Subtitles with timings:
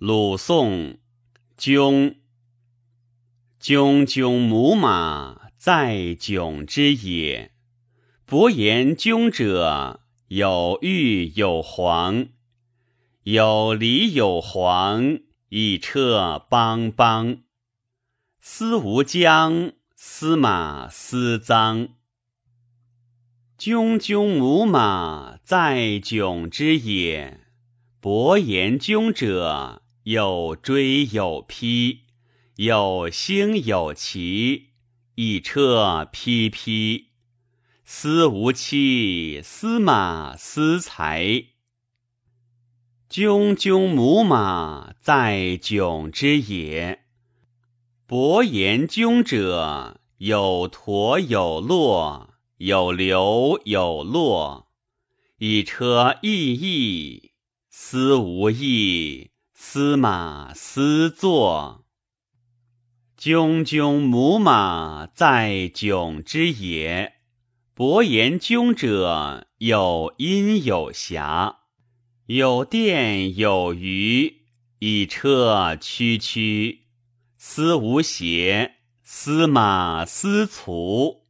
[0.00, 0.96] 鲁宋，
[1.58, 2.14] 迥。
[3.60, 7.50] 迥迥母马，在迥之野。
[8.24, 9.98] 伯言迥者，
[10.28, 12.28] 有玉有黄，
[13.24, 17.38] 有礼有黄，以车邦邦。
[18.40, 21.88] 司无疆，司马司臧。
[23.58, 27.40] 迥迥母马，在迥之野。
[27.98, 31.98] 伯言迥者，有追有披，
[32.56, 34.68] 有星有旗，
[35.16, 37.08] 一车披披。
[37.84, 41.48] 司无妻，司马司才，
[43.10, 47.00] 炯炯母马，在迥之野。
[48.06, 54.70] 伯言炯者，有驼有骆，有流有落，
[55.36, 57.32] 一车翼翼。
[57.68, 59.27] 思无翼，
[59.60, 61.84] 司马思作。
[63.16, 67.14] 炯炯母马，在囧之野。
[67.74, 71.56] 伯言炯者，有阴有瑕，
[72.26, 74.42] 有殿有余，
[74.78, 76.84] 以车曲曲。
[77.36, 81.26] 司无邪，司马思卒。